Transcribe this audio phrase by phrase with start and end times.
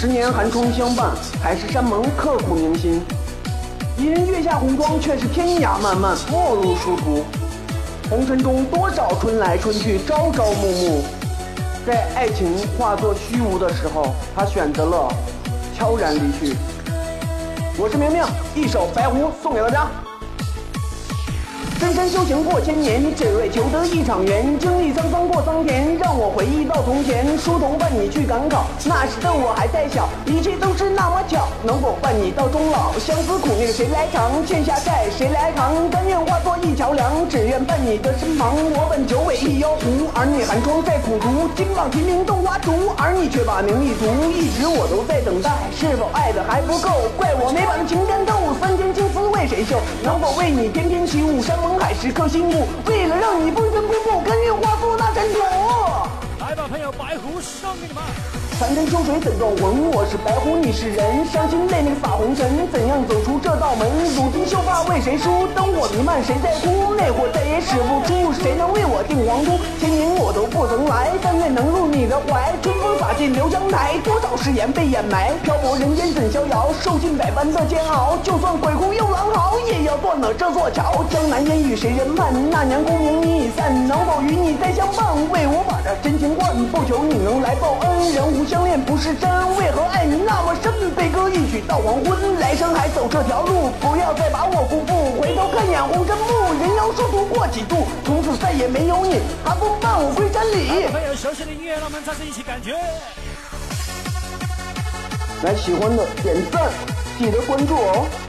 [0.00, 1.10] 十年寒窗相伴，
[1.42, 3.02] 海誓山盟刻骨铭心。
[3.96, 7.24] 一人月下红妆，却是天涯漫漫，陌路殊途。
[8.08, 11.02] 红尘中多少春来春去，朝朝暮暮。
[11.84, 12.46] 在爱情
[12.78, 15.12] 化作虚无的时候，他选择了
[15.76, 16.54] 悄然离去。
[17.76, 18.22] 我是明明，
[18.54, 19.88] 一首《白狐》送给大家。
[21.80, 24.56] 深深修行过千年，只为求得一场缘。
[24.60, 25.87] 经历沧桑过桑田，
[26.30, 27.36] 回忆到从前。
[27.38, 31.48] 书童伴你去赶考，那时的我还太小，一切都是那么巧。
[31.62, 32.92] 能否伴你到终老？
[32.98, 34.44] 相思苦命谁来尝？
[34.46, 35.88] 欠下债谁来扛？
[35.90, 38.54] 甘愿化作一桥梁，只愿伴你的身旁。
[38.74, 41.48] 我本九尾一妖狐，而你寒窗在苦读。
[41.56, 44.06] 金榜题名斗花烛，而你却把名利图。
[44.30, 46.90] 一直我都在等待，是否爱的还不够？
[47.16, 49.80] 怪我没把情感透，三千青丝为谁绣？
[50.02, 51.40] 能否为你翩翩起舞？
[51.42, 53.97] 山盟海誓刻心木，为了让你风尘仆
[57.48, 58.02] 白狐送给你们。
[58.58, 59.90] 残针秋水怎断魂？
[59.92, 63.88] 我是白狐，你是人，伤心泪淋洒红尘，怎样走出这道门？
[64.16, 65.46] 如今秀发为谁梳？
[65.54, 66.94] 灯火弥漫，谁在哭？
[66.94, 69.56] 烈火再也使不出，谁能为我定皇都？
[69.80, 72.52] 千年我都不曾来，但愿能入你的怀。
[72.60, 75.32] 春风洒尽留香台，多少誓言被掩埋。
[75.44, 76.68] 漂泊人间怎逍遥？
[76.82, 79.07] 受尽百般的煎熬，就算鬼哭又，
[80.28, 81.04] 了这座桥。
[81.10, 82.32] 江南烟雨谁人伴？
[82.50, 85.16] 那年功名你已散，能否与你再相伴？
[85.30, 88.12] 为我把这真情换，不求你能来报恩。
[88.12, 90.68] 人无相恋不是真，为何爱你那么深？
[90.94, 95.20] 悲歌一曲到黄昏，来生还走这条路，不要再把我辜负。
[95.20, 100.88] 回头看眼红尘幕，人妖殊途过几度，从此再也没有你，寒风伴我归山里。
[100.92, 102.74] 朋友，熟悉的音乐，让我们再次一起感觉。
[105.42, 106.68] 来，喜欢的点赞，
[107.18, 108.27] 记得关注哦。